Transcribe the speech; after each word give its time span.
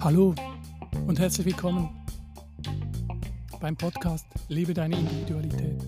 Hallo 0.00 0.34
und 1.06 1.20
herzlich 1.20 1.46
willkommen 1.46 1.88
beim 3.60 3.76
Podcast 3.76 4.26
Lebe 4.48 4.74
deine 4.74 4.96
Individualität. 4.96 5.84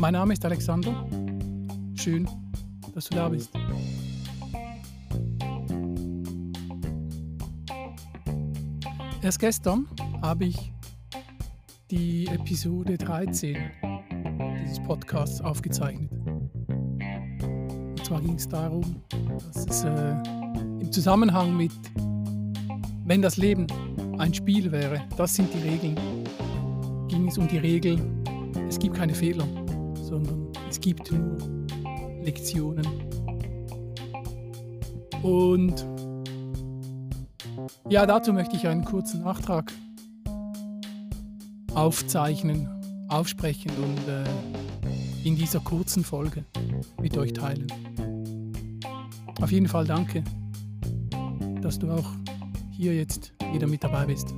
Mein 0.00 0.14
Name 0.14 0.32
ist 0.32 0.44
Alexander. 0.44 1.06
Schön, 1.94 2.28
dass 2.92 3.04
du 3.04 3.14
da 3.14 3.28
bist. 3.28 3.52
Erst 9.32 9.40
gestern 9.40 9.88
habe 10.20 10.44
ich 10.44 10.70
die 11.90 12.26
Episode 12.26 12.98
13 12.98 13.56
dieses 14.60 14.78
Podcasts 14.82 15.40
aufgezeichnet. 15.40 16.10
Und 16.26 18.04
zwar 18.04 18.20
ging 18.20 18.34
es 18.34 18.46
darum, 18.46 19.02
dass 19.38 19.64
es 19.64 19.84
äh, 19.84 20.16
im 20.80 20.92
Zusammenhang 20.92 21.56
mit, 21.56 21.72
wenn 23.06 23.22
das 23.22 23.38
Leben 23.38 23.66
ein 24.18 24.34
Spiel 24.34 24.70
wäre, 24.70 25.00
das 25.16 25.32
sind 25.32 25.48
die 25.54 25.66
Regeln, 25.66 25.96
ging 27.08 27.28
es 27.28 27.38
um 27.38 27.48
die 27.48 27.56
Regel, 27.56 27.98
es 28.68 28.78
gibt 28.78 28.96
keine 28.96 29.14
Fehler, 29.14 29.46
sondern 29.94 30.52
es 30.68 30.78
gibt 30.78 31.10
nur 31.10 31.38
Lektionen. 32.22 32.86
Und 35.22 35.86
ja, 37.92 38.06
dazu 38.06 38.32
möchte 38.32 38.56
ich 38.56 38.66
einen 38.66 38.86
kurzen 38.86 39.22
Nachtrag 39.22 39.70
aufzeichnen, 41.74 42.66
aufsprechen 43.08 43.70
und 43.76 44.08
äh, 44.08 44.24
in 45.28 45.36
dieser 45.36 45.60
kurzen 45.60 46.02
Folge 46.02 46.46
mit 47.02 47.18
euch 47.18 47.34
teilen. 47.34 47.66
Auf 49.42 49.52
jeden 49.52 49.68
Fall 49.68 49.84
danke, 49.84 50.24
dass 51.60 51.78
du 51.78 51.90
auch 51.90 52.10
hier 52.70 52.94
jetzt 52.94 53.34
wieder 53.52 53.66
mit 53.66 53.84
dabei 53.84 54.06
bist. 54.06 54.32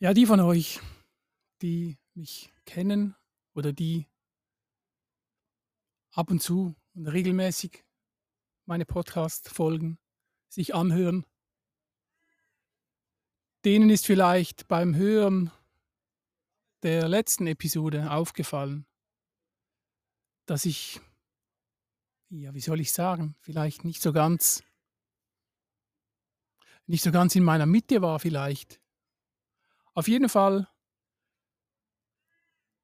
Ja, 0.00 0.12
die 0.12 0.26
von 0.26 0.40
euch, 0.40 0.80
die 1.62 1.99
mich 2.20 2.52
kennen 2.66 3.16
oder 3.54 3.72
die 3.72 4.06
ab 6.10 6.30
und 6.30 6.42
zu 6.42 6.76
und 6.92 7.06
regelmäßig 7.06 7.82
meine 8.66 8.84
Podcast-Folgen 8.84 9.98
sich 10.50 10.74
anhören, 10.74 11.24
denen 13.64 13.88
ist 13.88 14.04
vielleicht 14.04 14.68
beim 14.68 14.94
Hören 14.94 15.50
der 16.82 17.08
letzten 17.08 17.46
Episode 17.46 18.10
aufgefallen, 18.10 18.84
dass 20.44 20.66
ich, 20.66 21.00
ja, 22.28 22.52
wie 22.52 22.60
soll 22.60 22.80
ich 22.80 22.92
sagen, 22.92 23.34
vielleicht 23.40 23.82
nicht 23.86 24.02
so 24.02 24.12
ganz, 24.12 24.62
nicht 26.84 27.02
so 27.02 27.12
ganz 27.12 27.34
in 27.34 27.44
meiner 27.44 27.64
Mitte 27.64 28.02
war 28.02 28.20
vielleicht. 28.20 28.78
Auf 29.94 30.06
jeden 30.06 30.28
Fall 30.28 30.68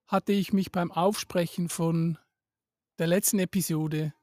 hatte 0.07 0.33
ich 0.33 0.53
mich 0.53 0.71
beim 0.71 0.93
Aufsprechen 0.93 1.69
von 1.69 2.19
der 2.99 3.07
letzten 3.07 3.39
Episode, 3.39 4.15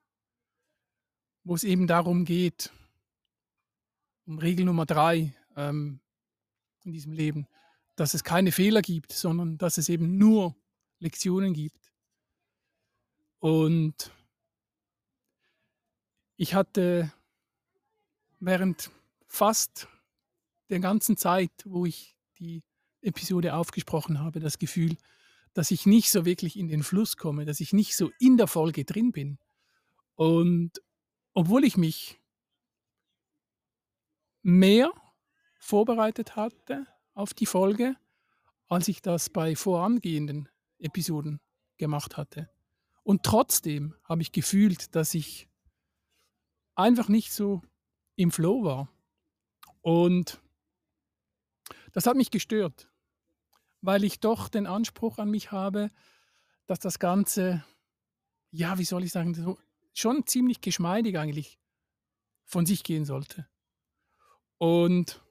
wo 1.43 1.55
es 1.55 1.63
eben 1.63 1.87
darum 1.87 2.25
geht, 2.25 2.71
um 4.25 4.39
Regel 4.39 4.65
Nummer 4.65 4.85
drei 4.85 5.35
ähm, 5.55 5.99
in 6.83 6.93
diesem 6.93 7.11
Leben, 7.11 7.47
dass 7.95 8.13
es 8.13 8.23
keine 8.23 8.51
Fehler 8.51 8.81
gibt, 8.81 9.11
sondern 9.11 9.57
dass 9.57 9.77
es 9.77 9.89
eben 9.89 10.17
nur 10.17 10.55
Lektionen 10.99 11.53
gibt. 11.53 11.91
Und 13.39 14.11
ich 16.37 16.55
hatte 16.55 17.11
während 18.39 18.89
fast 19.27 19.87
der 20.69 20.79
ganzen 20.79 21.17
Zeit, 21.17 21.51
wo 21.65 21.85
ich 21.85 22.15
die 22.39 22.63
Episode 23.01 23.55
aufgesprochen 23.55 24.19
habe, 24.19 24.39
das 24.39 24.57
Gefühl, 24.57 24.97
dass 25.53 25.71
ich 25.71 25.85
nicht 25.85 26.09
so 26.09 26.25
wirklich 26.25 26.57
in 26.57 26.67
den 26.67 26.83
Fluss 26.83 27.17
komme, 27.17 27.45
dass 27.45 27.59
ich 27.59 27.73
nicht 27.73 27.95
so 27.95 28.11
in 28.19 28.37
der 28.37 28.47
Folge 28.47 28.85
drin 28.85 29.11
bin. 29.11 29.37
Und 30.15 30.81
obwohl 31.33 31.63
ich 31.63 31.77
mich 31.77 32.19
mehr 34.41 34.91
vorbereitet 35.59 36.35
hatte 36.35 36.87
auf 37.13 37.33
die 37.33 37.45
Folge, 37.45 37.95
als 38.67 38.87
ich 38.87 39.01
das 39.01 39.29
bei 39.29 39.55
vorangehenden 39.55 40.49
Episoden 40.79 41.39
gemacht 41.77 42.17
hatte. 42.17 42.49
Und 43.03 43.23
trotzdem 43.23 43.95
habe 44.03 44.21
ich 44.21 44.31
gefühlt, 44.31 44.95
dass 44.95 45.13
ich 45.13 45.47
einfach 46.75 47.09
nicht 47.09 47.31
so 47.31 47.61
im 48.15 48.31
Flow 48.31 48.63
war. 48.63 48.89
Und 49.81 50.41
das 51.91 52.07
hat 52.07 52.15
mich 52.15 52.31
gestört 52.31 52.89
weil 53.83 54.05
ich 54.05 54.21
doch 54.21 54.47
den 54.47 54.65
Anspruch 54.65 55.17
an 55.17 55.29
mich 55.29 55.51
habe, 55.51 55.91
dass 56.65 56.79
das 56.79 56.99
Ganze, 56.99 57.65
ja, 58.49 58.77
wie 58.77 58.85
soll 58.85 59.03
ich 59.03 59.11
sagen, 59.11 59.57
schon 59.93 60.25
ziemlich 60.25 60.61
geschmeidig 60.61 61.17
eigentlich 61.17 61.59
von 62.45 62.65
sich 62.65 62.83
gehen 62.83 63.03
sollte. 63.03 63.45
Und 64.57 65.21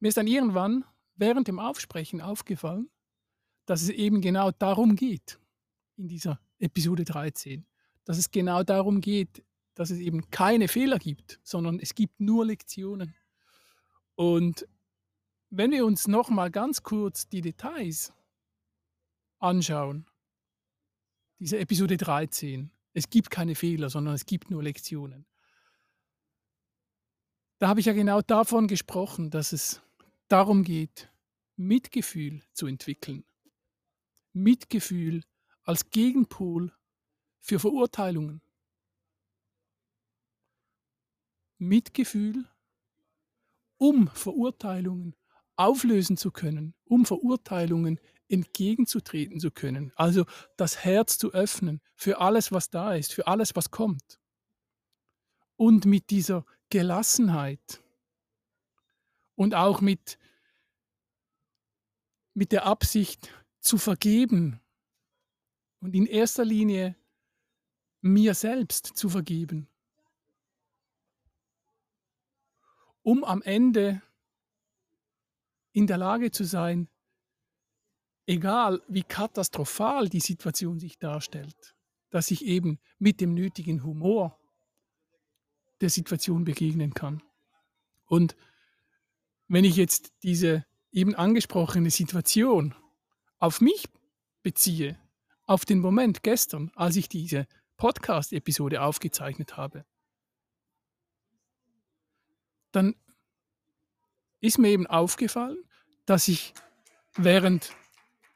mir 0.00 0.08
ist 0.08 0.16
dann 0.16 0.26
irgendwann 0.26 0.84
während 1.16 1.48
dem 1.48 1.58
Aufsprechen 1.58 2.22
aufgefallen, 2.22 2.88
dass 3.66 3.82
es 3.82 3.90
eben 3.90 4.22
genau 4.22 4.50
darum 4.50 4.96
geht, 4.96 5.38
in 5.96 6.08
dieser 6.08 6.40
Episode 6.58 7.04
13, 7.04 7.66
dass 8.04 8.16
es 8.16 8.30
genau 8.30 8.62
darum 8.62 9.02
geht, 9.02 9.44
dass 9.74 9.90
es 9.90 9.98
eben 9.98 10.30
keine 10.30 10.66
Fehler 10.66 10.98
gibt, 10.98 11.40
sondern 11.42 11.78
es 11.78 11.94
gibt 11.94 12.20
nur 12.20 12.46
Lektionen. 12.46 13.14
Und 14.14 14.66
wenn 15.50 15.72
wir 15.72 15.84
uns 15.84 16.06
noch 16.06 16.30
mal 16.30 16.50
ganz 16.50 16.82
kurz 16.82 17.28
die 17.28 17.40
Details 17.40 18.12
anschauen, 19.40 20.06
diese 21.40 21.58
Episode 21.58 21.96
13, 21.96 22.70
es 22.92 23.10
gibt 23.10 23.30
keine 23.30 23.54
Fehler, 23.54 23.90
sondern 23.90 24.14
es 24.14 24.26
gibt 24.26 24.50
nur 24.50 24.62
Lektionen. 24.62 25.26
Da 27.58 27.68
habe 27.68 27.80
ich 27.80 27.86
ja 27.86 27.92
genau 27.92 28.22
davon 28.22 28.68
gesprochen, 28.68 29.30
dass 29.30 29.52
es 29.52 29.82
darum 30.28 30.64
geht, 30.64 31.12
Mitgefühl 31.56 32.42
zu 32.52 32.66
entwickeln. 32.66 33.24
Mitgefühl 34.32 35.24
als 35.64 35.90
Gegenpol 35.90 36.72
für 37.40 37.58
Verurteilungen. 37.58 38.40
Mitgefühl, 41.58 42.48
um 43.76 44.08
Verurteilungen 44.08 45.14
auflösen 45.60 46.16
zu 46.16 46.30
können, 46.30 46.74
um 46.84 47.04
Verurteilungen 47.04 48.00
entgegenzutreten 48.28 49.40
zu 49.40 49.50
können. 49.50 49.92
Also 49.94 50.24
das 50.56 50.84
Herz 50.84 51.18
zu 51.18 51.32
öffnen 51.32 51.80
für 51.94 52.20
alles, 52.20 52.50
was 52.50 52.70
da 52.70 52.94
ist, 52.94 53.12
für 53.12 53.26
alles, 53.26 53.54
was 53.54 53.70
kommt. 53.70 54.18
Und 55.56 55.84
mit 55.84 56.10
dieser 56.10 56.46
Gelassenheit 56.70 57.82
und 59.34 59.54
auch 59.54 59.80
mit, 59.80 60.18
mit 62.32 62.52
der 62.52 62.64
Absicht 62.64 63.30
zu 63.60 63.76
vergeben 63.76 64.60
und 65.80 65.94
in 65.94 66.06
erster 66.06 66.44
Linie 66.44 66.96
mir 68.00 68.34
selbst 68.34 68.86
zu 68.86 69.10
vergeben, 69.10 69.68
um 73.02 73.24
am 73.24 73.42
Ende 73.42 74.00
in 75.72 75.86
der 75.86 75.98
Lage 75.98 76.30
zu 76.30 76.44
sein, 76.44 76.88
egal 78.26 78.82
wie 78.88 79.02
katastrophal 79.02 80.08
die 80.08 80.20
Situation 80.20 80.78
sich 80.78 80.98
darstellt, 80.98 81.74
dass 82.10 82.30
ich 82.30 82.44
eben 82.44 82.78
mit 82.98 83.20
dem 83.20 83.34
nötigen 83.34 83.84
Humor 83.84 84.38
der 85.80 85.90
Situation 85.90 86.44
begegnen 86.44 86.94
kann. 86.94 87.22
Und 88.06 88.36
wenn 89.48 89.64
ich 89.64 89.76
jetzt 89.76 90.12
diese 90.22 90.64
eben 90.92 91.14
angesprochene 91.14 91.90
Situation 91.90 92.74
auf 93.38 93.60
mich 93.60 93.88
beziehe, 94.42 94.98
auf 95.44 95.64
den 95.64 95.80
Moment 95.80 96.22
gestern, 96.22 96.70
als 96.74 96.96
ich 96.96 97.08
diese 97.08 97.46
Podcast-Episode 97.76 98.82
aufgezeichnet 98.82 99.56
habe, 99.56 99.84
dann 102.72 102.94
ist 104.40 104.58
mir 104.58 104.68
eben 104.68 104.86
aufgefallen, 104.86 105.62
dass 106.06 106.28
ich 106.28 106.54
während 107.14 107.74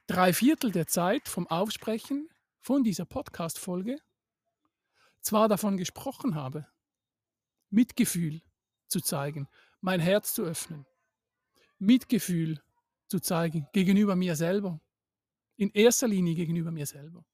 drei 0.06 0.33
Viertel 0.33 0.71
der 0.71 0.87
Zeit 0.87 1.29
vom 1.29 1.47
Aufsprechen 1.47 2.29
von 2.61 2.85
dieser 2.85 3.05
Podcast-Folge 3.05 3.99
zwar 5.21 5.49
davon 5.49 5.77
gesprochen 5.77 6.35
habe, 6.35 6.67
Mitgefühl 7.71 8.43
zu 8.89 9.01
zeigen, 9.01 9.49
mein 9.81 10.01
Herz 10.01 10.35
zu 10.35 10.43
öffnen, 10.43 10.87
Mitgefühl 11.79 12.62
zu 13.09 13.21
zeigen 13.21 13.67
gegenüber 13.73 14.17
mir 14.17 14.37
selber, 14.37 14.81
in 15.56 15.71
erster 15.71 16.09
Linie 16.09 16.35
gegenüber 16.35 16.71
mir 16.71 16.87
selber, 16.87 17.25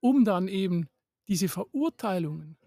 um 0.00 0.24
dann 0.24 0.48
eben 0.48 0.88
diese 1.28 1.48
Verurteilungen 1.48 2.58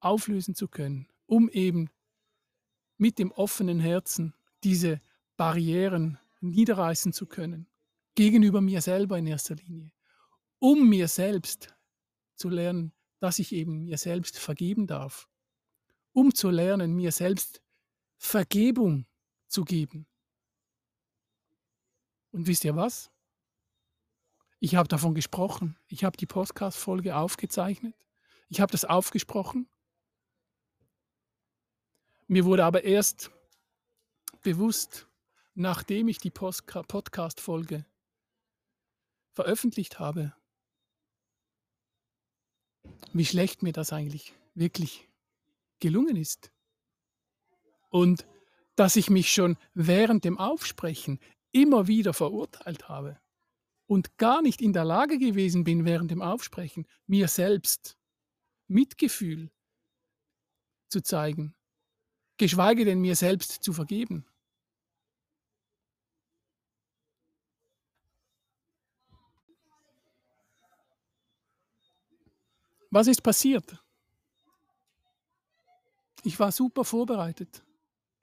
auflösen 0.00 0.54
zu 0.54 0.68
können, 0.68 1.08
um 1.26 1.48
eben 1.48 1.90
mit 2.96 3.18
dem 3.18 3.30
offenen 3.32 3.80
Herzen 3.80 4.34
diese 4.64 5.00
Barrieren 5.36 6.18
niederreißen 6.40 7.12
zu 7.12 7.26
können, 7.26 7.68
gegenüber 8.14 8.60
mir 8.60 8.80
selber 8.80 9.18
in 9.18 9.26
erster 9.26 9.54
Linie, 9.54 9.92
um 10.58 10.88
mir 10.88 11.08
selbst 11.08 11.74
zu 12.34 12.48
lernen, 12.48 12.92
dass 13.20 13.38
ich 13.38 13.52
eben 13.52 13.84
mir 13.84 13.98
selbst 13.98 14.38
vergeben 14.38 14.86
darf, 14.86 15.28
um 16.12 16.34
zu 16.34 16.50
lernen, 16.50 16.94
mir 16.94 17.12
selbst 17.12 17.62
Vergebung 18.16 19.06
zu 19.46 19.64
geben. 19.64 20.06
Und 22.30 22.46
wisst 22.46 22.64
ihr 22.64 22.76
was? 22.76 23.10
Ich 24.60 24.74
habe 24.74 24.88
davon 24.88 25.14
gesprochen. 25.14 25.76
Ich 25.86 26.04
habe 26.04 26.16
die 26.16 26.26
Podcast-Folge 26.26 27.16
aufgezeichnet. 27.16 27.94
Ich 28.48 28.60
habe 28.60 28.72
das 28.72 28.84
aufgesprochen. 28.84 29.68
Mir 32.28 32.44
wurde 32.44 32.64
aber 32.64 32.84
erst 32.84 33.30
bewusst, 34.42 35.08
nachdem 35.54 36.08
ich 36.08 36.18
die 36.18 36.30
Podcast-Folge 36.30 37.86
veröffentlicht 39.32 39.98
habe, 39.98 40.34
wie 43.14 43.24
schlecht 43.24 43.62
mir 43.62 43.72
das 43.72 43.94
eigentlich 43.94 44.34
wirklich 44.54 45.08
gelungen 45.80 46.16
ist. 46.16 46.52
Und 47.88 48.26
dass 48.76 48.96
ich 48.96 49.08
mich 49.08 49.32
schon 49.32 49.56
während 49.72 50.24
dem 50.24 50.36
Aufsprechen 50.36 51.20
immer 51.52 51.86
wieder 51.86 52.12
verurteilt 52.12 52.90
habe 52.90 53.18
und 53.86 54.18
gar 54.18 54.42
nicht 54.42 54.60
in 54.60 54.74
der 54.74 54.84
Lage 54.84 55.18
gewesen 55.18 55.64
bin, 55.64 55.86
während 55.86 56.10
dem 56.10 56.20
Aufsprechen 56.20 56.86
mir 57.06 57.26
selbst 57.26 57.96
Mitgefühl 58.66 59.50
zu 60.88 61.02
zeigen, 61.02 61.54
geschweige 62.38 62.84
denn 62.84 63.00
mir 63.00 63.16
selbst 63.16 63.62
zu 63.62 63.72
vergeben. 63.72 64.24
Was 72.90 73.06
ist 73.06 73.22
passiert? 73.22 73.84
Ich 76.24 76.40
war 76.40 76.50
super 76.52 76.84
vorbereitet, 76.84 77.62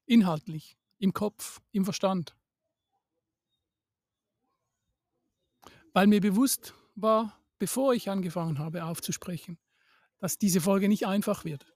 inhaltlich, 0.06 0.78
im 0.98 1.14
Kopf, 1.14 1.62
im 1.72 1.86
Verstand. 1.86 2.36
Weil 5.94 6.08
mir 6.08 6.20
bewusst 6.20 6.74
war, 6.96 7.40
bevor 7.60 7.94
ich 7.94 8.10
angefangen 8.10 8.60
habe 8.60 8.86
aufzusprechen, 8.86 9.58
dass 10.20 10.38
diese 10.38 10.62
Folge 10.62 10.90
nicht 10.90 11.06
einfach 11.06 11.46
wird. 11.46 11.75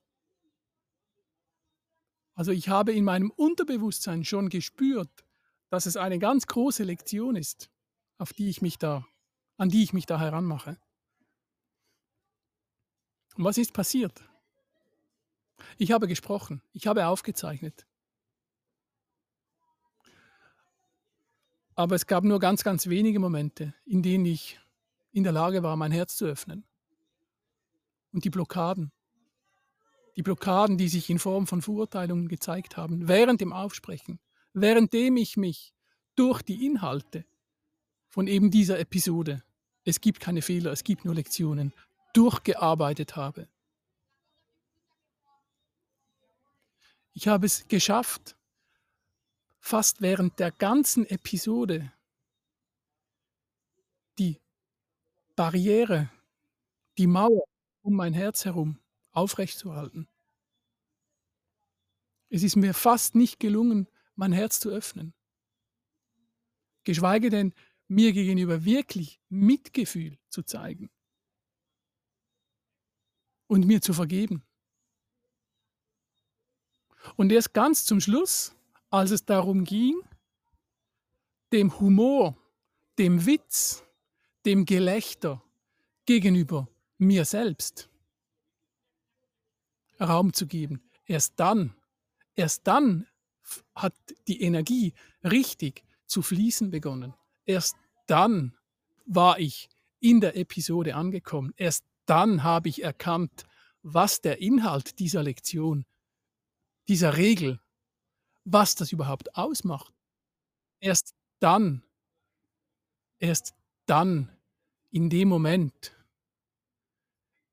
Also 2.40 2.54
ich 2.54 2.70
habe 2.70 2.94
in 2.94 3.04
meinem 3.04 3.32
Unterbewusstsein 3.32 4.24
schon 4.24 4.48
gespürt, 4.48 5.10
dass 5.68 5.86
es 5.86 5.98
eine 5.98 6.20
ganz 6.20 6.48
große 6.48 6.86
Lektion 6.86 7.36
ist, 7.36 7.70
auf 8.18 8.32
die 8.32 8.48
ich 8.48 8.62
mich 8.62 8.78
da, 8.78 9.06
an 9.58 9.68
die 9.68 9.84
ich 9.84 9.92
mich 9.92 10.06
da 10.06 10.18
heranmache. 10.18 10.78
Und 13.36 13.44
was 13.44 13.58
ist 13.58 13.74
passiert? 13.74 14.24
Ich 15.78 15.92
habe 15.92 16.08
gesprochen, 16.08 16.62
ich 16.72 16.88
habe 16.88 17.08
aufgezeichnet. 17.08 17.86
Aber 21.76 21.96
es 21.96 22.08
gab 22.08 22.24
nur 22.24 22.40
ganz, 22.40 22.64
ganz 22.64 22.88
wenige 22.88 23.20
Momente, 23.20 23.74
in 23.84 24.02
denen 24.02 24.24
ich 24.24 24.58
in 25.12 25.24
der 25.24 25.34
Lage 25.34 25.62
war, 25.62 25.76
mein 25.76 25.92
Herz 25.92 26.16
zu 26.16 26.24
öffnen. 26.24 26.64
Und 28.14 28.24
die 28.24 28.30
Blockaden, 28.30 28.94
die 30.20 30.24
Blockaden, 30.24 30.78
die 30.78 30.90
sich 30.90 31.10
in 31.10 31.18
Form 31.18 31.48
von 31.48 31.62
Verurteilungen 31.62 32.28
gezeigt 32.28 32.76
haben, 32.76 33.08
während 33.08 33.40
dem 33.40 33.54
Aufsprechen, 33.54 34.20
währenddem 34.52 35.16
ich 35.16 35.38
mich 35.38 35.74
durch 36.18 36.42
die 36.42 36.66
Inhalte 36.66 37.24
von 38.10 38.28
eben 38.28 38.52
dieser 38.52 38.80
Episode, 38.80 39.46
es 39.86 40.02
gibt 40.02 40.20
keine 40.20 40.42
Fehler, 40.42 40.74
es 40.74 40.84
gibt 40.84 41.06
nur 41.06 41.16
Lektionen, 41.16 41.74
durchgearbeitet 42.12 43.16
habe. 43.16 43.48
Ich 47.14 47.30
habe 47.30 47.46
es 47.46 47.66
geschafft, 47.70 48.36
fast 49.62 50.02
während 50.02 50.38
der 50.38 50.52
ganzen 50.52 51.06
Episode 51.06 51.94
die 54.18 54.42
Barriere, 55.38 56.10
die 56.98 57.08
Mauer 57.08 57.46
um 57.84 57.94
mein 57.94 58.12
Herz 58.12 58.44
herum 58.44 58.78
aufrechtzuerhalten. 59.12 60.08
Es 62.30 62.44
ist 62.44 62.56
mir 62.56 62.74
fast 62.74 63.16
nicht 63.16 63.40
gelungen, 63.40 63.88
mein 64.16 64.32
Herz 64.32 64.60
zu 64.60 64.70
öffnen. 64.70 65.14
Geschweige 66.84 67.30
denn, 67.30 67.54
mir 67.88 68.14
gegenüber 68.14 68.66
wirklich 68.66 69.20
Mitgefühl 69.30 70.20
zu 70.30 70.44
zeigen 70.44 70.92
und 73.48 73.66
mir 73.66 73.82
zu 73.82 73.94
vergeben. 73.94 74.44
Und 77.16 77.32
erst 77.32 77.54
ganz 77.54 77.86
zum 77.86 78.00
Schluss, 78.00 78.56
als 78.90 79.12
es 79.12 79.26
darum 79.26 79.64
ging, 79.64 80.00
dem 81.52 81.80
Humor, 81.80 82.38
dem 83.00 83.26
Witz, 83.26 83.84
dem 84.46 84.66
Gelächter 84.66 85.44
gegenüber 86.06 86.68
mir 86.98 87.26
selbst 87.26 87.90
Raum 90.00 90.34
zu 90.34 90.48
geben, 90.48 90.82
erst 91.06 91.40
dann, 91.40 91.76
erst 92.36 92.68
dann 92.68 93.08
hat 93.76 93.96
die 94.28 94.42
Energie 94.42 94.94
richtig 95.24 95.84
zu 96.06 96.22
fließen 96.22 96.72
begonnen. 96.72 97.14
Erst 97.46 97.76
dann 98.08 98.56
war 99.06 99.40
ich 99.40 99.70
in 100.00 100.22
der 100.22 100.38
Episode 100.38 100.96
angekommen. 100.96 101.54
Erst 101.58 101.86
dann 102.06 102.44
habe 102.44 102.70
ich 102.70 102.84
erkannt, 102.84 103.46
was 103.82 104.22
der 104.22 104.42
Inhalt 104.42 105.00
dieser 105.00 105.24
Lektion 105.24 105.86
dieser 106.88 107.18
Regel, 107.18 107.60
was 108.46 108.76
das 108.76 108.92
überhaupt 108.92 109.36
ausmacht. 109.36 109.94
Erst 110.80 111.14
dann, 111.40 111.84
erst 113.20 113.54
dann, 113.86 114.36
in 114.92 115.10
dem 115.10 115.30
Moment, 115.30 115.96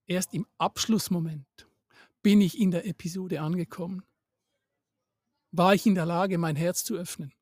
erst 0.07 0.33
im 0.33 0.47
Abschlussmoment 0.57 1.66
bin 2.27 2.41
ich 2.41 2.59
in 2.59 2.73
der 2.73 2.85
Episode 2.89 3.41
angekommen. 3.41 4.03
War 5.53 5.75
ich 5.75 5.87
in 5.87 5.95
der 5.95 6.07
Lage, 6.07 6.39
mein 6.39 6.57
Herz 6.57 6.83
zu 6.83 6.97
öffnen? 6.97 7.33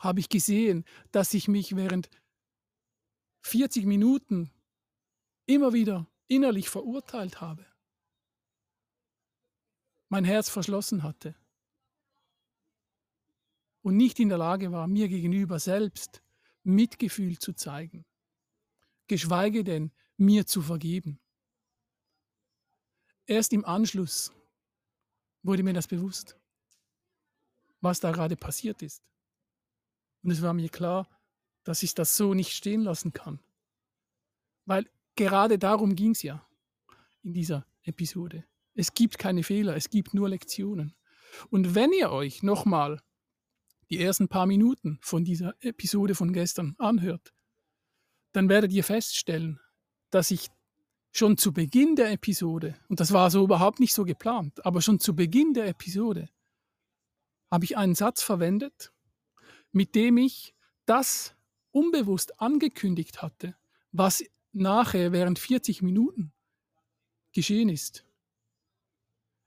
Habe 0.00 0.20
ich 0.20 0.30
gesehen, 0.30 0.86
dass 1.12 1.34
ich 1.34 1.48
mich 1.48 1.76
während 1.76 2.08
40 3.42 3.84
Minuten 3.84 4.50
immer 5.44 5.74
wieder 5.74 6.10
innerlich 6.28 6.70
verurteilt 6.70 7.42
habe? 7.42 7.66
mein 10.08 10.24
Herz 10.24 10.48
verschlossen 10.48 11.02
hatte 11.02 11.34
und 13.82 13.98
nicht 13.98 14.18
in 14.18 14.30
der 14.30 14.38
Lage 14.38 14.72
war, 14.72 14.86
mir 14.86 15.08
gegenüber 15.08 15.58
selbst 15.58 16.22
Mitgefühl 16.62 17.38
zu 17.38 17.52
zeigen, 17.52 18.06
geschweige 19.08 19.62
denn 19.62 19.92
mir 20.16 20.46
zu 20.46 20.62
vergeben. 20.62 21.20
Erst 23.26 23.52
im 23.52 23.64
Anschluss 23.64 24.32
wurde 25.42 25.62
mir 25.62 25.72
das 25.72 25.88
bewusst, 25.88 26.36
was 27.80 28.00
da 28.00 28.12
gerade 28.12 28.36
passiert 28.36 28.82
ist. 28.82 29.02
Und 30.22 30.30
es 30.30 30.42
war 30.42 30.54
mir 30.54 30.68
klar, 30.68 31.08
dass 31.64 31.82
ich 31.82 31.94
das 31.94 32.16
so 32.16 32.34
nicht 32.34 32.52
stehen 32.52 32.82
lassen 32.82 33.12
kann. 33.12 33.40
Weil 34.64 34.88
gerade 35.16 35.58
darum 35.58 35.96
ging 35.96 36.12
es 36.12 36.22
ja 36.22 36.46
in 37.22 37.34
dieser 37.34 37.66
Episode. 37.82 38.44
Es 38.74 38.94
gibt 38.94 39.18
keine 39.18 39.42
Fehler, 39.42 39.74
es 39.74 39.90
gibt 39.90 40.14
nur 40.14 40.28
Lektionen. 40.28 40.94
Und 41.50 41.74
wenn 41.74 41.92
ihr 41.92 42.10
euch 42.10 42.42
nochmal 42.42 43.02
die 43.90 44.00
ersten 44.00 44.28
paar 44.28 44.46
Minuten 44.46 44.98
von 45.00 45.24
dieser 45.24 45.54
Episode 45.60 46.14
von 46.14 46.32
gestern 46.32 46.76
anhört, 46.78 47.32
dann 48.32 48.48
werdet 48.48 48.72
ihr 48.72 48.84
feststellen, 48.84 49.60
dass 50.10 50.30
ich 50.30 50.48
schon 51.18 51.36
zu 51.36 51.52
Beginn 51.52 51.96
der 51.96 52.10
Episode, 52.12 52.74
und 52.88 53.00
das 53.00 53.12
war 53.12 53.30
so 53.30 53.44
überhaupt 53.44 53.80
nicht 53.80 53.94
so 53.94 54.04
geplant, 54.04 54.64
aber 54.64 54.82
schon 54.82 55.00
zu 55.00 55.14
Beginn 55.14 55.54
der 55.54 55.66
Episode, 55.66 56.28
habe 57.50 57.64
ich 57.64 57.76
einen 57.76 57.94
Satz 57.94 58.22
verwendet, 58.22 58.92
mit 59.72 59.94
dem 59.94 60.16
ich 60.18 60.54
das 60.84 61.34
unbewusst 61.70 62.40
angekündigt 62.40 63.22
hatte, 63.22 63.56
was 63.92 64.24
nachher 64.52 65.12
während 65.12 65.38
40 65.38 65.82
Minuten 65.82 66.32
geschehen 67.32 67.68
ist. 67.68 68.04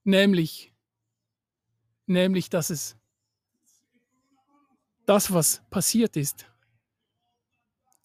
Nämlich, 0.04 0.74
nämlich, 2.06 2.50
dass 2.50 2.70
es 2.70 2.98
das, 5.06 5.34
was 5.34 5.64
passiert 5.70 6.16
ist, 6.16 6.46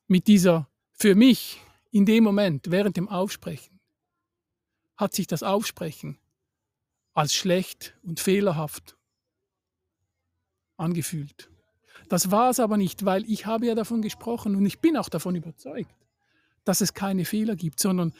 mit 0.06 0.26
dieser, 0.26 0.70
für 0.92 1.14
mich 1.14 1.60
in 1.94 2.06
dem 2.06 2.24
Moment, 2.24 2.72
während 2.72 2.96
dem 2.96 3.08
Aufsprechen, 3.08 3.78
hat 4.96 5.14
sich 5.14 5.28
das 5.28 5.44
Aufsprechen 5.44 6.18
als 7.12 7.34
schlecht 7.34 7.96
und 8.02 8.18
fehlerhaft 8.18 8.96
angefühlt. 10.76 11.48
Das 12.08 12.32
war 12.32 12.50
es 12.50 12.58
aber 12.58 12.78
nicht, 12.78 13.04
weil 13.04 13.24
ich 13.30 13.46
habe 13.46 13.66
ja 13.66 13.76
davon 13.76 14.02
gesprochen 14.02 14.56
und 14.56 14.66
ich 14.66 14.80
bin 14.80 14.96
auch 14.96 15.08
davon 15.08 15.36
überzeugt, 15.36 15.94
dass 16.64 16.80
es 16.80 16.94
keine 16.94 17.24
Fehler 17.24 17.54
gibt, 17.54 17.78
sondern 17.78 18.12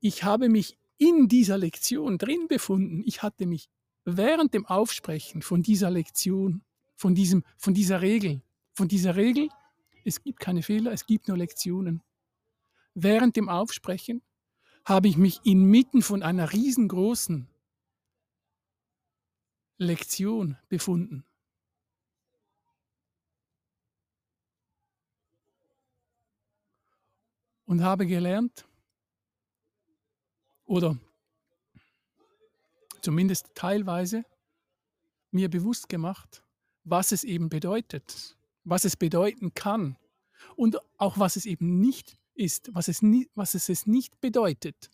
ich 0.00 0.24
habe 0.24 0.50
mich 0.50 0.76
in 0.98 1.26
dieser 1.26 1.56
Lektion 1.56 2.18
drin 2.18 2.48
befunden. 2.48 3.02
Ich 3.06 3.22
hatte 3.22 3.46
mich 3.46 3.70
während 4.04 4.52
dem 4.52 4.66
Aufsprechen 4.66 5.40
von 5.40 5.62
dieser 5.62 5.90
Lektion, 5.90 6.60
von, 6.96 7.14
diesem, 7.14 7.44
von 7.56 7.72
dieser 7.72 8.02
Regel, 8.02 8.42
von 8.74 8.88
dieser 8.88 9.16
Regel, 9.16 9.48
es 10.04 10.22
gibt 10.22 10.38
keine 10.38 10.62
Fehler, 10.62 10.92
es 10.92 11.06
gibt 11.06 11.28
nur 11.28 11.38
Lektionen. 11.38 12.02
Während 12.98 13.36
dem 13.36 13.50
Aufsprechen 13.50 14.22
habe 14.86 15.08
ich 15.08 15.18
mich 15.18 15.40
inmitten 15.44 16.00
von 16.00 16.22
einer 16.22 16.54
riesengroßen 16.54 17.46
Lektion 19.76 20.56
befunden. 20.70 21.26
Und 27.66 27.82
habe 27.82 28.06
gelernt, 28.06 28.66
oder 30.64 30.96
zumindest 33.02 33.54
teilweise 33.54 34.24
mir 35.30 35.50
bewusst 35.50 35.90
gemacht, 35.90 36.42
was 36.84 37.12
es 37.12 37.24
eben 37.24 37.50
bedeutet, 37.50 38.38
was 38.64 38.86
es 38.86 38.96
bedeuten 38.96 39.52
kann 39.52 39.98
und 40.56 40.78
auch 40.96 41.18
was 41.18 41.36
es 41.36 41.44
eben 41.44 41.78
nicht 41.78 42.16
ist, 42.36 42.74
was 42.74 42.88
es, 42.88 43.02
was 43.34 43.54
es, 43.54 43.68
es 43.68 43.86
nicht 43.86 44.20
bedeutet, 44.20 44.90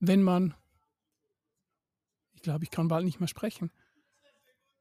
wenn 0.00 0.22
man, 0.22 0.54
ich 2.34 2.42
glaube, 2.42 2.64
ich 2.64 2.70
kann 2.70 2.88
bald 2.88 3.04
nicht 3.04 3.20
mehr 3.20 3.28
sprechen, 3.28 3.70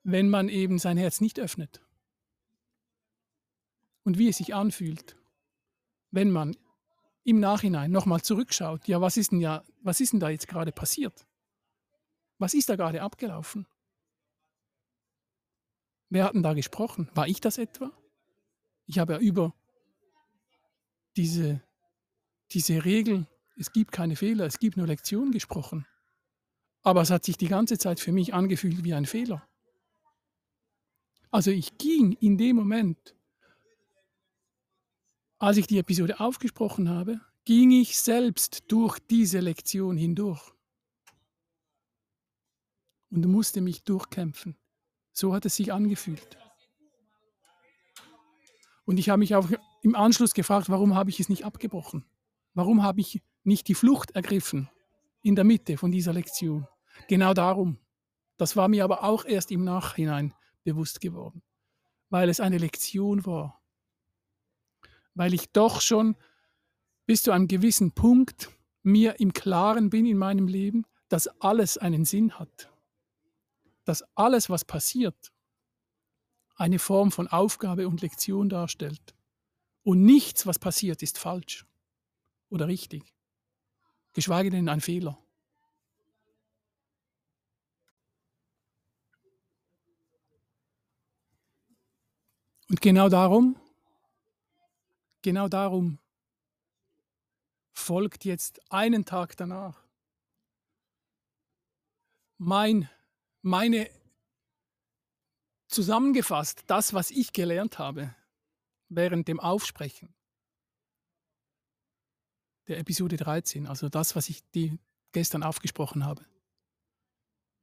wenn 0.04 0.30
man 0.30 0.50
eben 0.50 0.80
sein 0.80 0.98
Herz 0.98 1.22
nicht 1.22 1.40
öffnet 1.40 1.82
und 4.04 4.18
wie 4.18 4.30
es 4.30 4.38
sich 4.38 4.56
anfühlt, 4.56 5.16
wenn 6.10 6.32
man 6.32 6.58
im 7.24 7.40
Nachhinein 7.40 7.92
nochmal 7.92 8.22
zurückschaut, 8.22 8.88
ja, 8.88 9.00
was 9.00 9.18
ist 9.18 9.32
denn 9.32 9.40
ja, 9.40 9.64
was 9.82 10.00
ist 10.00 10.14
denn 10.14 10.20
da 10.20 10.30
jetzt 10.30 10.48
gerade 10.48 10.72
passiert? 10.72 11.28
Was 12.40 12.56
ist 12.56 12.70
da 12.70 12.76
gerade 12.76 13.04
abgelaufen? 13.04 13.68
Wer 16.10 16.26
hat 16.26 16.34
denn 16.34 16.44
da 16.44 16.54
gesprochen? 16.54 17.10
War 17.14 17.28
ich 17.28 17.40
das 17.40 17.58
etwa? 17.58 17.92
Ich 18.88 18.98
habe 18.98 19.14
ja 19.14 19.20
über 19.20 19.54
diese, 21.16 21.62
diese 22.52 22.86
Regel, 22.86 23.28
es 23.58 23.72
gibt 23.72 23.92
keine 23.92 24.16
Fehler, 24.16 24.46
es 24.46 24.60
gibt 24.60 24.78
nur 24.78 24.88
Lektionen 24.88 25.32
gesprochen. 25.32 25.86
Aber 26.84 27.02
es 27.02 27.12
hat 27.12 27.26
sich 27.26 27.38
die 27.38 27.48
ganze 27.48 27.78
Zeit 27.78 28.00
für 28.00 28.12
mich 28.12 28.34
angefühlt 28.34 28.84
wie 28.84 28.94
ein 28.94 29.06
Fehler. 29.06 29.48
Also 31.30 31.52
ich 31.52 31.78
ging 31.78 32.14
in 32.14 32.38
dem 32.38 32.56
Moment 32.56 33.16
als 35.42 35.58
ich 35.58 35.66
die 35.66 35.80
Episode 35.80 36.20
aufgesprochen 36.20 36.88
habe, 36.88 37.20
ging 37.46 37.72
ich 37.72 37.98
selbst 37.98 38.66
durch 38.68 39.00
diese 39.00 39.40
Lektion 39.40 39.98
hindurch 39.98 40.54
und 43.10 43.26
musste 43.26 43.60
mich 43.60 43.84
durchkämpfen. 43.84 44.56
So 45.12 45.34
hat 45.34 45.48
es 45.48 45.56
sich 45.56 45.74
angefühlt. 45.74 46.38
Und 48.86 49.00
ich 49.00 49.10
habe 49.10 49.18
mich 49.18 49.34
auch 49.34 49.50
im 49.82 49.96
Anschluss 49.96 50.34
gefragt, 50.34 50.70
warum 50.70 50.96
habe 50.96 51.10
ich 51.10 51.20
es 51.20 51.30
nicht 51.30 51.44
abgebrochen? 51.44 52.06
Warum 52.54 52.84
habe 52.84 53.02
ich 53.02 53.22
nicht 53.44 53.68
die 53.68 53.76
Flucht 53.76 54.12
ergriffen 54.12 54.70
in 55.22 55.36
der 55.36 55.44
Mitte 55.44 55.78
von 55.78 55.92
dieser 55.92 56.14
Lektion? 56.14 56.68
Genau 57.08 57.34
darum. 57.34 57.80
Das 58.38 58.56
war 58.56 58.68
mir 58.68 58.84
aber 58.84 59.04
auch 59.04 59.26
erst 59.26 59.52
im 59.52 59.64
Nachhinein 59.64 60.34
bewusst 60.64 61.02
geworden, 61.02 61.42
weil 62.10 62.30
es 62.30 62.40
eine 62.40 62.58
Lektion 62.58 63.26
war, 63.26 63.62
weil 65.14 65.34
ich 65.34 65.52
doch 65.52 65.82
schon 65.82 66.16
bis 67.06 67.24
zu 67.24 67.32
einem 67.32 67.48
gewissen 67.48 67.92
Punkt 67.92 68.50
mir 68.84 69.20
im 69.20 69.34
Klaren 69.34 69.90
bin 69.90 70.06
in 70.06 70.18
meinem 70.18 70.48
Leben, 70.48 70.86
dass 71.10 71.28
alles 71.42 71.78
einen 71.78 72.06
Sinn 72.06 72.40
hat. 72.40 72.72
Dass 73.84 74.04
alles, 74.16 74.50
was 74.50 74.64
passiert, 74.64 75.32
eine 76.56 76.80
Form 76.80 77.12
von 77.12 77.28
Aufgabe 77.28 77.88
und 77.88 78.02
Lektion 78.02 78.50
darstellt. 78.50 79.16
Und 79.84 80.04
nichts, 80.04 80.46
was 80.46 80.60
passiert, 80.60 81.02
ist 81.02 81.18
falsch 81.18 81.66
oder 82.50 82.68
richtig. 82.68 83.14
Geschweige 84.14 84.50
denn 84.50 84.70
ein 84.70 84.82
Fehler. 84.82 85.18
Und 92.70 92.82
genau 92.82 93.10
darum 93.10 93.58
Genau 95.24 95.48
darum 95.48 96.00
folgt 97.74 98.26
jetzt 98.26 98.60
einen 98.72 99.06
Tag 99.06 99.38
danach 99.38 99.84
mein, 102.38 102.90
meine 103.44 103.88
zusammengefasst, 105.68 106.64
das, 106.66 106.94
was 106.96 107.12
ich 107.12 107.34
gelernt 107.34 107.78
habe 107.78 108.16
während 108.92 109.28
dem 109.28 109.40
Aufsprechen 109.40 110.14
der 112.68 112.78
Episode 112.78 113.18
13, 113.18 113.66
also 113.66 113.90
das, 113.90 114.16
was 114.16 114.30
ich 114.30 114.44
die 114.52 114.78
gestern 115.14 115.44
aufgesprochen 115.44 116.06
habe. 116.06 116.26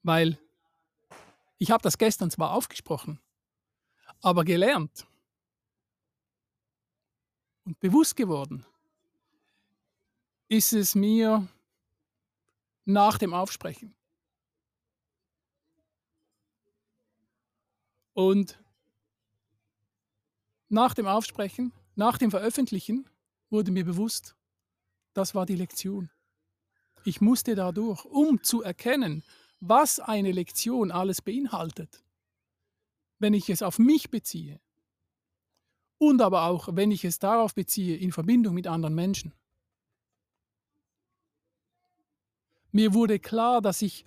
Weil 0.03 0.39
ich 1.59 1.71
habe 1.71 1.83
das 1.83 1.99
gestern 1.99 2.31
zwar 2.31 2.53
aufgesprochen, 2.53 3.21
aber 4.21 4.45
gelernt 4.45 5.07
und 7.65 7.79
bewusst 7.81 8.17
geworden 8.17 8.65
ist 10.49 10.73
es 10.73 10.95
mir 10.95 11.47
nach 12.87 13.19
dem 13.19 13.35
Aufsprechen. 13.35 13.95
Und 18.15 18.59
nach 20.69 20.95
dem 20.95 21.07
Aufsprechen, 21.07 21.73
nach 21.95 22.19
dem 22.19 22.31
Veröffentlichen 22.31 23.09
wurde 23.51 23.71
mir 23.71 23.85
bewusst, 23.85 24.37
das 25.15 25.35
war 25.35 25.47
die 25.47 25.57
Lektion. 25.57 26.11
Ich 27.05 27.21
musste 27.21 27.55
dadurch, 27.55 28.05
um 28.05 28.43
zu 28.43 28.63
erkennen, 28.63 29.25
was 29.61 29.99
eine 29.99 30.33
Lektion 30.33 30.91
alles 30.91 31.23
beinhaltet. 31.23 32.03
Wenn 33.19 33.35
ich 33.35 33.51
es 33.51 33.63
auf 33.63 33.79
mich 33.79 34.11
beziehe, 34.11 34.61
und 35.99 36.23
aber 36.23 36.45
auch, 36.45 36.69
wenn 36.73 36.91
ich 36.91 37.05
es 37.05 37.19
darauf 37.19 37.55
beziehe, 37.55 37.97
in 37.97 38.13
Verbindung 38.13 38.55
mit 38.55 38.67
anderen 38.67 38.95
Menschen. 38.95 39.35
Mir 42.71 42.95
wurde 42.95 43.19
klar, 43.19 43.61
dass 43.61 43.83
ich, 43.83 44.05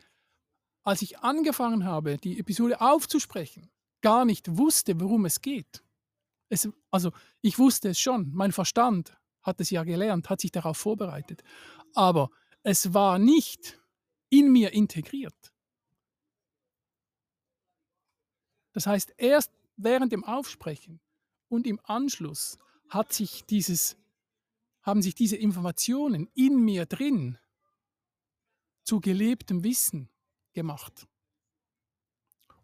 als 0.83 1.01
ich 1.01 1.19
angefangen 1.19 1.83
habe, 1.83 2.17
die 2.17 2.39
Episode 2.39 2.79
aufzusprechen, 2.79 3.69
gar 4.01 4.23
nicht 4.23 4.57
wusste, 4.57 4.99
worum 5.01 5.25
es 5.25 5.41
geht. 5.41 5.83
Es, 6.51 6.67
also 6.91 7.13
ich 7.41 7.57
wusste 7.57 7.89
es 7.89 7.99
schon, 7.99 8.29
mein 8.33 8.51
Verstand 8.51 9.17
hat 9.41 9.61
es 9.61 9.69
ja 9.69 9.85
gelernt, 9.85 10.29
hat 10.29 10.41
sich 10.41 10.51
darauf 10.51 10.77
vorbereitet, 10.77 11.43
aber 11.93 12.29
es 12.61 12.93
war 12.93 13.19
nicht 13.19 13.81
in 14.29 14.51
mir 14.51 14.73
integriert. 14.73 15.53
Das 18.73 18.85
heißt, 18.85 19.13
erst 19.17 19.53
während 19.77 20.11
dem 20.11 20.25
Aufsprechen 20.25 20.99
und 21.47 21.65
im 21.65 21.79
Anschluss 21.83 22.57
hat 22.89 23.13
sich 23.13 23.45
dieses, 23.45 23.95
haben 24.81 25.01
sich 25.01 25.15
diese 25.15 25.37
Informationen 25.37 26.29
in 26.33 26.59
mir 26.59 26.85
drin 26.85 27.37
zu 28.83 28.99
gelebtem 28.99 29.63
Wissen 29.63 30.09
gemacht. 30.51 31.07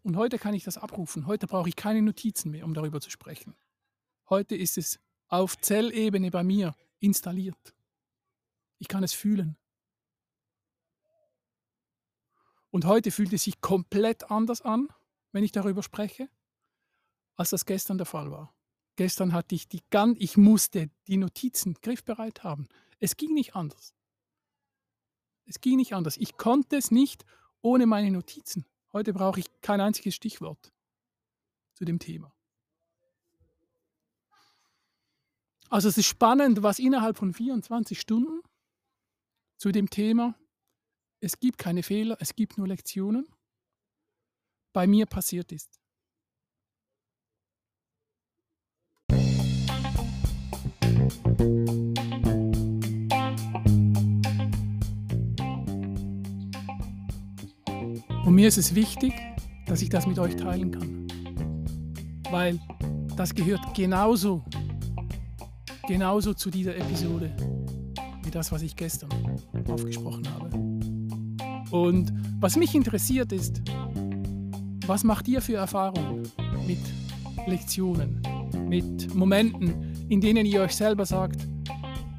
Und 0.02 0.16
heute 0.16 0.38
kann 0.38 0.52
ich 0.52 0.64
das 0.64 0.76
abrufen. 0.76 1.26
Heute 1.26 1.46
brauche 1.46 1.70
ich 1.70 1.76
keine 1.76 2.02
Notizen 2.02 2.50
mehr, 2.50 2.66
um 2.66 2.74
darüber 2.74 3.00
zu 3.00 3.10
sprechen. 3.10 3.56
Heute 4.30 4.56
ist 4.56 4.76
es 4.76 5.00
auf 5.28 5.58
Zellebene 5.58 6.30
bei 6.30 6.42
mir 6.42 6.74
installiert. 7.00 7.74
Ich 8.78 8.88
kann 8.88 9.02
es 9.02 9.12
fühlen. 9.12 9.56
Und 12.70 12.84
heute 12.84 13.10
fühlt 13.10 13.32
es 13.32 13.44
sich 13.44 13.60
komplett 13.60 14.30
anders 14.30 14.60
an, 14.60 14.88
wenn 15.32 15.44
ich 15.44 15.52
darüber 15.52 15.82
spreche, 15.82 16.28
als 17.36 17.50
das 17.50 17.64
gestern 17.64 17.96
der 17.96 18.06
Fall 18.06 18.30
war. 18.30 18.54
Gestern 18.96 19.32
hatte 19.32 19.54
ich 19.54 19.68
die 19.68 19.80
ganz, 19.90 20.18
ich 20.20 20.36
musste 20.36 20.90
die 21.06 21.16
Notizen 21.16 21.74
griffbereit 21.80 22.42
haben. 22.44 22.68
Es 22.98 23.16
ging 23.16 23.32
nicht 23.32 23.54
anders. 23.54 23.94
Es 25.46 25.60
ging 25.60 25.76
nicht 25.76 25.94
anders. 25.94 26.16
Ich 26.18 26.36
konnte 26.36 26.76
es 26.76 26.90
nicht 26.90 27.24
ohne 27.62 27.86
meine 27.86 28.10
Notizen. 28.10 28.66
Heute 28.92 29.12
brauche 29.12 29.40
ich 29.40 29.46
kein 29.62 29.80
einziges 29.80 30.14
Stichwort 30.14 30.72
zu 31.74 31.84
dem 31.84 31.98
Thema. 31.98 32.34
Also 35.70 35.88
es 35.88 35.98
ist 35.98 36.06
spannend, 36.06 36.62
was 36.62 36.78
innerhalb 36.78 37.18
von 37.18 37.34
24 37.34 38.00
Stunden 38.00 38.40
zu 39.58 39.70
dem 39.70 39.90
Thema, 39.90 40.34
es 41.20 41.40
gibt 41.40 41.58
keine 41.58 41.82
Fehler, 41.82 42.16
es 42.20 42.34
gibt 42.34 42.56
nur 42.56 42.66
Lektionen, 42.66 43.26
bei 44.72 44.86
mir 44.86 45.04
passiert 45.04 45.52
ist. 45.52 45.78
Und 58.24 58.34
mir 58.34 58.48
ist 58.48 58.56
es 58.56 58.74
wichtig, 58.74 59.12
dass 59.66 59.82
ich 59.82 59.90
das 59.90 60.06
mit 60.06 60.18
euch 60.18 60.36
teilen 60.36 60.70
kann. 60.70 61.08
Weil 62.30 62.58
das 63.16 63.34
gehört 63.34 63.74
genauso, 63.74 64.44
genauso 65.88 66.34
zu 66.34 66.50
dieser 66.50 66.76
Episode 66.76 67.34
wie 68.22 68.30
das, 68.30 68.52
was 68.52 68.60
ich 68.60 68.76
gestern 68.76 69.08
aufgesprochen 69.70 70.28
habe. 70.28 70.56
Und 71.70 72.12
was 72.40 72.56
mich 72.56 72.74
interessiert 72.74 73.32
ist, 73.32 73.62
was 74.86 75.02
macht 75.02 75.26
ihr 75.28 75.40
für 75.40 75.54
Erfahrungen 75.54 76.30
mit 76.66 76.78
Lektionen, 77.46 78.20
mit 78.68 79.14
Momenten, 79.14 80.06
in 80.10 80.20
denen 80.20 80.44
ihr 80.44 80.60
euch 80.60 80.76
selber 80.76 81.06
sagt, 81.06 81.40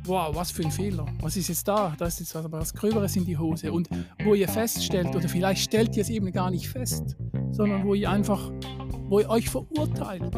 wow, 0.06 0.36
was 0.36 0.50
für 0.50 0.64
ein 0.64 0.72
Fehler, 0.72 1.06
was 1.22 1.38
ist 1.38 1.50
jetzt 1.50 1.68
da, 1.68 1.94
da 1.96 2.08
ist 2.08 2.20
jetzt 2.20 2.34
was 2.34 2.74
Gröberes 2.74 3.16
in 3.16 3.26
die 3.26 3.38
Hose. 3.38 3.72
Und 3.72 3.88
wo 4.24 4.34
ihr 4.34 4.48
feststellt, 4.48 5.16
oder 5.16 5.30
vielleicht 5.30 5.62
stellt 5.62 5.96
ihr 5.96 6.02
es 6.02 6.10
eben 6.10 6.32
gar 6.32 6.50
nicht 6.50 6.68
fest, 6.68 7.16
sondern 7.52 7.86
wo 7.86 7.94
ihr 7.94 8.10
einfach, 8.10 8.52
wo 9.10 9.20
ihr 9.20 9.30
euch 9.30 9.48
verurteilt, 9.48 10.36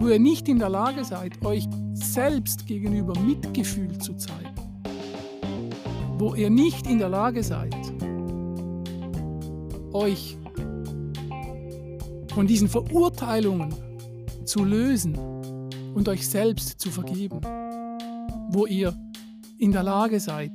wo 0.00 0.08
ihr 0.08 0.18
nicht 0.18 0.48
in 0.48 0.58
der 0.58 0.68
Lage 0.68 1.04
seid, 1.04 1.44
euch 1.44 1.68
selbst 1.92 2.66
gegenüber 2.66 3.16
Mitgefühl 3.20 3.96
zu 3.98 4.14
zeigen, 4.14 4.54
wo 6.18 6.34
ihr 6.34 6.50
nicht 6.50 6.88
in 6.88 6.98
der 6.98 7.08
Lage 7.08 7.44
seid, 7.44 7.76
euch 9.92 10.36
von 12.34 12.46
diesen 12.48 12.68
Verurteilungen 12.68 13.72
zu 14.44 14.64
lösen 14.64 15.16
und 15.94 16.08
euch 16.08 16.26
selbst 16.26 16.80
zu 16.80 16.90
vergeben 16.90 17.40
wo 18.52 18.66
ihr 18.66 18.94
in 19.58 19.70
der 19.70 19.84
Lage 19.84 20.18
seid, 20.18 20.52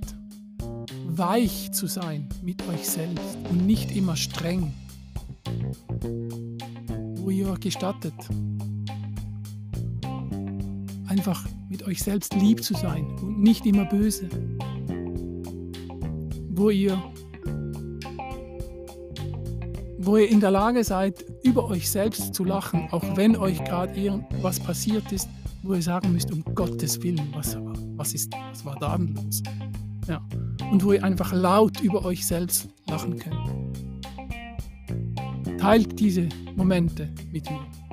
weich 1.07 1.71
zu 1.71 1.87
sein 1.87 2.27
mit 2.43 2.67
euch 2.67 2.87
selbst 2.87 3.37
und 3.49 3.65
nicht 3.65 3.95
immer 3.95 4.17
streng. 4.17 4.73
Wo 7.15 7.29
ihr 7.29 7.49
euch 7.49 7.61
gestattet, 7.61 8.13
einfach 11.15 11.45
mit 11.69 11.83
euch 11.83 12.03
selbst 12.03 12.33
lieb 12.35 12.61
zu 12.61 12.73
sein 12.73 13.05
und 13.21 13.41
nicht 13.41 13.65
immer 13.65 13.85
böse. 13.85 14.27
Wo 16.49 16.69
ihr, 16.69 17.01
wo 19.97 20.17
ihr 20.17 20.29
in 20.29 20.41
der 20.41 20.51
Lage 20.51 20.83
seid, 20.83 21.23
über 21.43 21.69
euch 21.69 21.89
selbst 21.89 22.33
zu 22.33 22.43
lachen, 22.43 22.89
auch 22.91 23.15
wenn 23.15 23.37
euch 23.37 23.63
gerade 23.63 23.97
irgendwas 23.97 24.59
passiert 24.59 25.09
ist, 25.13 25.29
wo 25.63 25.73
ihr 25.73 25.81
sagen 25.81 26.11
müsst, 26.11 26.33
um 26.33 26.43
Gottes 26.53 27.01
Willen, 27.01 27.29
was, 27.33 27.57
was, 27.95 28.13
ist, 28.13 28.33
was 28.51 28.65
war 28.65 28.75
da 28.77 28.97
denn 28.97 29.15
los? 29.15 29.41
Ja. 30.09 30.21
Und 30.69 30.83
wo 30.83 30.91
ihr 30.91 31.03
einfach 31.03 31.31
laut 31.31 31.79
über 31.79 32.03
euch 32.03 32.25
selbst 32.25 32.67
lachen 32.87 33.17
könnt. 33.17 33.79
Teilt 35.59 35.97
diese 35.97 36.27
Momente 36.57 37.09
mit 37.31 37.49
mir. 37.49 37.84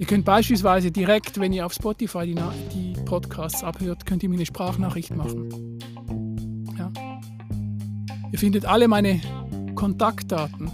Ihr 0.00 0.06
könnt 0.06 0.24
beispielsweise 0.24 0.90
direkt, 0.90 1.38
wenn 1.38 1.52
ihr 1.52 1.66
auf 1.66 1.74
Spotify 1.74 2.24
die, 2.24 2.34
die 2.72 2.94
Podcasts 3.04 3.62
abhört, 3.62 4.06
könnt 4.06 4.22
ihr 4.22 4.30
mir 4.30 4.36
eine 4.36 4.46
Sprachnachricht 4.46 5.14
machen. 5.14 5.78
Ja. 6.78 6.90
Ihr 8.32 8.38
findet 8.38 8.64
alle 8.64 8.88
meine 8.88 9.20
Kontaktdaten 9.74 10.70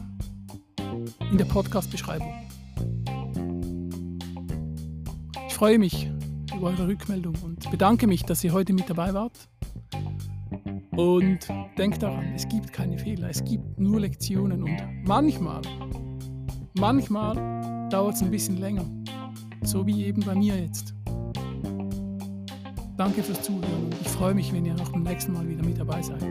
in 1.33 1.39
der 1.39 1.45
Podcast-Beschreibung. 1.47 2.33
Ich 5.49 5.55
freue 5.55 5.81
mich 5.81 6.09
über 6.57 6.69
eure 6.69 6.87
Rückmeldung 6.87 7.35
und 7.43 7.69
bedanke 7.69 8.07
mich, 8.07 8.23
dass 8.23 8.45
ihr 8.45 8.53
heute 8.53 8.75
mit 8.75 8.89
dabei 8.89 9.13
wart. 9.13 9.49
Und 10.93 11.41
denkt 11.77 12.01
daran, 12.01 12.33
es 12.37 12.49
gibt 12.49 12.73
keine 12.73 12.97
Fehler, 12.97 13.29
es 13.29 13.43
gibt 13.45 13.81
nur 13.81 13.99
Lektionen 13.99 14.63
und 14.63 14.77
manchmal, 15.05 15.63
manchmal 16.79 17.89
dauert 17.91 18.15
es 18.15 18.23
ein 18.23 18.31
bisschen 18.31 18.59
länger, 18.59 18.85
so 19.63 19.87
wie 19.87 20.05
eben 20.05 20.23
bei 20.25 20.35
mir 20.35 20.61
jetzt. 20.61 20.95
Danke 22.97 23.23
fürs 23.23 23.43
Zuhören 23.43 23.87
ich 24.01 24.09
freue 24.09 24.35
mich, 24.35 24.53
wenn 24.53 24.65
ihr 24.65 24.75
auch 24.81 24.91
beim 24.91 25.03
nächsten 25.03 25.33
Mal 25.33 25.47
wieder 25.49 25.65
mit 25.65 25.79
dabei 25.79 26.01
seid 26.01 26.25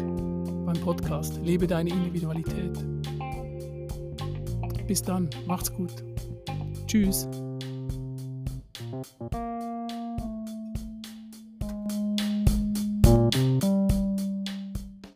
beim 0.66 0.80
Podcast 0.82 1.40
Lebe 1.44 1.68
deine 1.68 1.90
Individualität. 1.92 2.74
Bis 4.88 5.02
dann, 5.02 5.30
macht's 5.46 5.72
gut. 5.74 5.92
Tschüss. 6.88 7.28